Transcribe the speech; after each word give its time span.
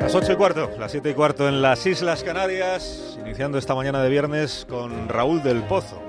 Las 0.00 0.14
ocho 0.14 0.32
y 0.32 0.36
cuarto, 0.36 0.70
las 0.78 0.90
siete 0.90 1.10
y 1.10 1.14
cuarto 1.14 1.48
en 1.48 1.62
las 1.62 1.86
Islas 1.86 2.22
Canarias, 2.22 3.18
iniciando 3.24 3.56
esta 3.56 3.74
mañana 3.74 4.02
de 4.02 4.10
viernes 4.10 4.66
con 4.68 5.08
Raúl 5.08 5.42
del 5.42 5.62
Pozo. 5.62 6.02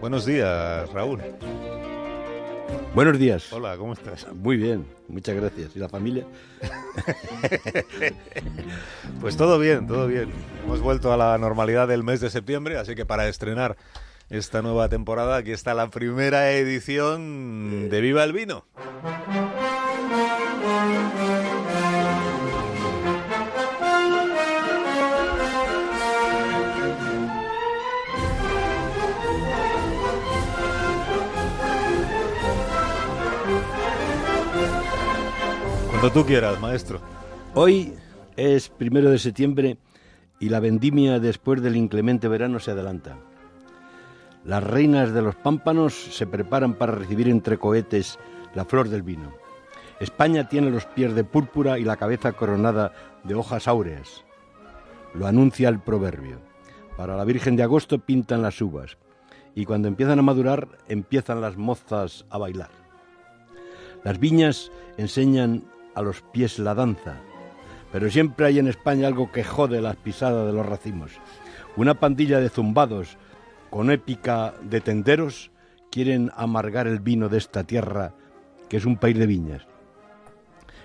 Buenos 0.00 0.26
días, 0.26 0.90
Raúl. 0.92 1.20
Buenos 2.94 3.18
días. 3.18 3.52
Hola, 3.52 3.76
¿cómo 3.76 3.92
estás? 3.92 4.26
Muy 4.34 4.56
bien, 4.56 4.86
muchas 5.08 5.36
gracias. 5.36 5.76
¿Y 5.76 5.78
la 5.78 5.88
familia? 5.88 6.26
pues 9.20 9.36
todo 9.36 9.58
bien, 9.58 9.86
todo 9.86 10.08
bien. 10.08 10.30
Hemos 10.64 10.80
vuelto 10.80 11.12
a 11.12 11.16
la 11.16 11.38
normalidad 11.38 11.88
del 11.88 12.02
mes 12.02 12.20
de 12.20 12.28
septiembre, 12.28 12.76
así 12.76 12.94
que 12.94 13.06
para 13.06 13.28
estrenar 13.28 13.76
esta 14.32 14.62
nueva 14.62 14.88
temporada, 14.88 15.36
aquí 15.36 15.52
está 15.52 15.74
la 15.74 15.88
primera 15.88 16.50
edición 16.52 17.90
de 17.90 18.00
Viva 18.00 18.24
el 18.24 18.32
Vino. 18.32 18.64
Cuando 35.90 36.10
tú 36.10 36.24
quieras, 36.24 36.58
maestro. 36.58 37.02
Hoy 37.52 37.92
es 38.36 38.70
primero 38.70 39.10
de 39.10 39.18
septiembre 39.18 39.76
y 40.40 40.48
la 40.48 40.58
vendimia 40.58 41.20
después 41.20 41.60
del 41.60 41.76
inclemente 41.76 42.28
verano 42.28 42.60
se 42.60 42.70
adelanta. 42.70 43.18
Las 44.44 44.64
reinas 44.64 45.12
de 45.12 45.22
los 45.22 45.36
pámpanos 45.36 45.94
se 45.94 46.26
preparan 46.26 46.74
para 46.74 46.92
recibir 46.92 47.28
entre 47.28 47.58
cohetes 47.58 48.18
la 48.54 48.64
flor 48.64 48.88
del 48.88 49.02
vino. 49.02 49.32
España 50.00 50.48
tiene 50.48 50.70
los 50.70 50.84
pies 50.86 51.14
de 51.14 51.22
púrpura 51.22 51.78
y 51.78 51.84
la 51.84 51.96
cabeza 51.96 52.32
coronada 52.32 52.92
de 53.22 53.34
hojas 53.34 53.68
áureas. 53.68 54.24
Lo 55.14 55.26
anuncia 55.28 55.68
el 55.68 55.78
proverbio. 55.78 56.40
Para 56.96 57.16
la 57.16 57.24
Virgen 57.24 57.54
de 57.54 57.62
Agosto 57.62 58.00
pintan 58.00 58.42
las 58.42 58.60
uvas 58.60 58.98
y 59.54 59.64
cuando 59.64 59.86
empiezan 59.86 60.18
a 60.18 60.22
madurar 60.22 60.66
empiezan 60.88 61.40
las 61.40 61.56
mozas 61.56 62.24
a 62.28 62.38
bailar. 62.38 62.70
Las 64.02 64.18
viñas 64.18 64.72
enseñan 64.96 65.64
a 65.94 66.02
los 66.02 66.22
pies 66.32 66.58
la 66.58 66.74
danza, 66.74 67.20
pero 67.92 68.10
siempre 68.10 68.46
hay 68.46 68.58
en 68.58 68.66
España 68.66 69.06
algo 69.06 69.30
que 69.30 69.44
jode 69.44 69.80
las 69.80 69.96
pisadas 69.96 70.46
de 70.46 70.52
los 70.52 70.66
racimos. 70.66 71.12
Una 71.76 71.94
pandilla 71.94 72.40
de 72.40 72.48
zumbados 72.48 73.16
con 73.72 73.90
épica 73.90 74.52
de 74.62 74.82
tenderos 74.82 75.50
quieren 75.90 76.30
amargar 76.36 76.86
el 76.86 77.00
vino 77.00 77.30
de 77.30 77.38
esta 77.38 77.64
tierra 77.64 78.12
que 78.68 78.76
es 78.76 78.84
un 78.84 78.98
país 78.98 79.18
de 79.18 79.26
viñas. 79.26 79.66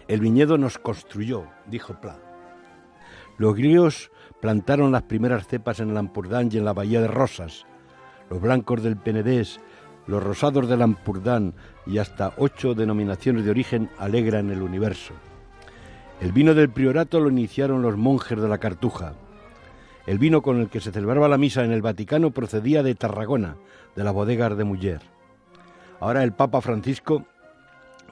El 0.07 0.21
viñedo 0.21 0.57
nos 0.57 0.77
construyó, 0.77 1.43
dijo 1.65 1.99
Pla. 1.99 2.15
Los 3.37 3.55
griegos 3.55 4.09
plantaron 4.39 4.93
las 4.93 5.03
primeras 5.03 5.47
cepas 5.47 5.81
en 5.81 5.89
el 5.89 5.97
Ampurdán 5.97 6.47
y 6.49 6.59
en 6.59 6.63
la 6.63 6.71
Bahía 6.71 7.01
de 7.01 7.09
Rosas. 7.09 7.65
Los 8.29 8.39
blancos 8.39 8.81
del 8.81 8.95
Penedés, 8.95 9.59
los 10.07 10.23
rosados 10.23 10.69
del 10.69 10.81
Ampurdán 10.81 11.55
y 11.85 11.97
hasta 11.97 12.35
ocho 12.37 12.73
denominaciones 12.73 13.43
de 13.43 13.51
origen 13.51 13.89
alegran 13.97 14.49
el 14.49 14.61
universo. 14.61 15.13
El 16.21 16.31
vino 16.31 16.53
del 16.53 16.69
priorato 16.69 17.19
lo 17.19 17.29
iniciaron 17.29 17.81
los 17.81 17.97
monjes 17.97 18.41
de 18.41 18.47
la 18.47 18.59
Cartuja. 18.59 19.13
El 20.07 20.19
vino 20.19 20.41
con 20.41 20.61
el 20.61 20.69
que 20.69 20.79
se 20.79 20.93
celebraba 20.93 21.27
la 21.27 21.37
misa 21.37 21.65
en 21.65 21.71
el 21.73 21.81
Vaticano 21.81 22.31
procedía 22.31 22.81
de 22.81 22.95
Tarragona, 22.95 23.57
de 23.93 24.05
la 24.05 24.11
bodega 24.11 24.49
de 24.49 24.63
Muller. 24.63 25.01
Ahora 25.99 26.23
el 26.23 26.31
Papa 26.31 26.61
Francisco 26.61 27.25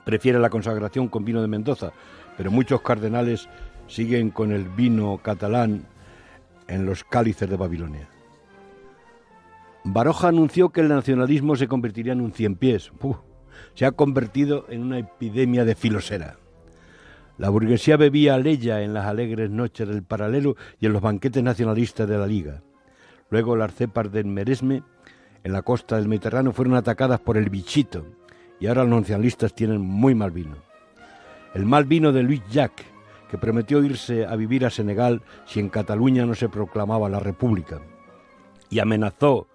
prefiere 0.04 0.38
la 0.40 0.50
consagración 0.50 1.08
con 1.08 1.24
vino 1.24 1.42
de 1.42 1.48
Mendoza, 1.48 1.94
pero 2.36 2.52
muchos 2.52 2.82
cardenales 2.82 3.48
siguen 3.88 4.30
con 4.30 4.52
el 4.52 4.66
vino 4.68 5.18
catalán 5.24 5.86
en 6.68 6.86
los 6.86 7.06
cálices 7.06 7.50
de 7.50 7.56
Babilonia. 7.56 8.10
Baroja 9.86 10.28
anunció 10.28 10.70
que 10.70 10.82
el 10.82 10.90
nacionalismo 10.90 11.56
se 11.56 11.70
convertiría 11.70 12.12
en 12.12 12.20
un 12.20 12.34
cien 12.34 12.56
pies. 12.56 12.92
se 13.74 13.86
ha 13.86 13.94
convertido 13.94 14.66
en 14.68 14.82
una 14.82 15.00
epidemia 15.00 15.64
de 15.64 15.76
filosera. 15.76 16.36
La 17.38 17.50
burguesía 17.50 17.98
bebía 17.98 18.38
leya 18.38 18.82
en 18.82 18.94
las 18.94 19.06
alegres 19.06 19.50
noches 19.50 19.88
del 19.88 20.04
paralelo 20.04 20.56
y 20.80 20.86
en 20.86 20.94
los 20.94 21.02
banquetes 21.02 21.44
nacionalistas 21.44 22.08
de 22.08 22.18
la 22.18 22.28
Liga. 22.28 22.62
Luego 23.30 23.56
las 23.58 23.74
cepas 23.74 24.12
del 24.12 24.26
Meresme, 24.26 24.84
en 25.44 25.52
la 25.52 25.62
costa 25.62 25.98
del 25.98 26.08
Mediterráneo, 26.08 26.54
fueron 26.54 26.76
atacadas 26.76 27.20
por 27.20 27.36
el 27.38 27.50
bichito 27.50 28.06
y 28.60 28.68
ahora 28.68 28.86
los 28.86 29.02
nacionalistas 29.02 29.54
tienen 29.54 29.82
muy 29.82 30.16
mal 30.16 30.32
vino. 30.32 30.56
El 31.54 31.66
mal 31.66 31.86
vino 31.86 32.14
de 32.14 32.24
Luis 32.24 32.42
Jacques, 32.50 32.86
que 33.30 33.38
prometió 33.38 33.84
irse 33.84 34.26
a 34.26 34.36
vivir 34.36 34.66
a 34.66 34.70
Senegal 34.70 35.22
si 35.46 35.60
en 35.60 35.70
Cataluña 35.70 36.26
no 36.26 36.36
se 36.36 36.48
proclamaba 36.48 37.10
la 37.10 37.20
República, 37.20 37.82
y 38.70 38.80
amenazó 38.80 39.48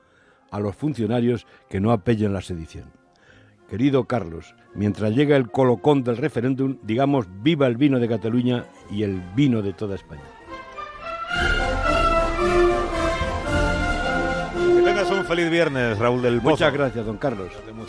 a 0.50 0.60
los 0.60 0.76
funcionarios 0.76 1.46
que 1.68 1.80
no 1.80 1.92
apellen 1.92 2.32
la 2.32 2.42
sedición. 2.42 2.99
Querido 3.70 4.02
Carlos, 4.02 4.56
mientras 4.74 5.14
llega 5.14 5.36
el 5.36 5.48
colocón 5.48 6.02
del 6.02 6.16
referéndum, 6.16 6.78
digamos 6.82 7.26
viva 7.40 7.68
el 7.68 7.76
vino 7.76 8.00
de 8.00 8.08
Cataluña 8.08 8.64
y 8.90 9.04
el 9.04 9.22
vino 9.36 9.62
de 9.62 9.72
toda 9.72 9.94
España. 9.94 10.24
Que 14.56 14.82
tengas 14.82 15.08
un 15.12 15.24
feliz 15.24 15.48
viernes, 15.48 15.96
Raúl 16.00 16.20
del 16.20 16.42
Muchas 16.42 16.72
gracias, 16.72 17.06
don 17.06 17.16
Carlos. 17.16 17.52
mucho. 17.72 17.88